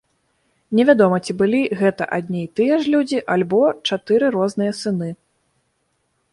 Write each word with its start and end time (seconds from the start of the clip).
Невядома, 0.77 1.17
ці 1.25 1.35
былі 1.41 1.59
гэта 1.81 2.07
адны 2.17 2.39
і 2.45 2.47
тыя 2.59 2.81
ж 2.85 2.95
людзі, 2.95 3.21
альбо 3.37 3.61
чатыры 3.87 4.25
розныя 4.37 4.71
сыны. 4.83 5.09